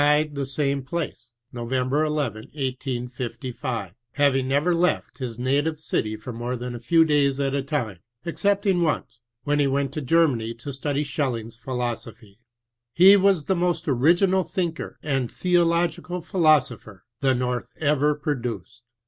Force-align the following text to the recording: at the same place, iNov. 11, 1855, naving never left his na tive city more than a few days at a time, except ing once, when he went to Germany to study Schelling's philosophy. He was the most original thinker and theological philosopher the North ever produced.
at 0.03 0.33
the 0.33 0.47
same 0.47 0.81
place, 0.81 1.31
iNov. 1.53 1.71
11, 1.71 2.45
1855, 2.55 3.91
naving 4.17 4.47
never 4.47 4.73
left 4.73 5.19
his 5.19 5.37
na 5.37 5.61
tive 5.61 5.79
city 5.79 6.17
more 6.25 6.55
than 6.57 6.73
a 6.73 6.79
few 6.79 7.05
days 7.05 7.39
at 7.39 7.53
a 7.53 7.61
time, 7.61 7.99
except 8.25 8.65
ing 8.65 8.81
once, 8.81 9.19
when 9.43 9.59
he 9.59 9.67
went 9.67 9.93
to 9.93 10.01
Germany 10.01 10.55
to 10.55 10.73
study 10.73 11.03
Schelling's 11.03 11.55
philosophy. 11.57 12.39
He 12.91 13.15
was 13.15 13.45
the 13.45 13.55
most 13.55 13.87
original 13.87 14.43
thinker 14.43 14.97
and 15.03 15.29
theological 15.31 16.19
philosopher 16.21 17.03
the 17.19 17.35
North 17.35 17.71
ever 17.79 18.15
produced. 18.15 18.81